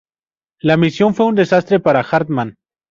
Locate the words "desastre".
1.35-1.79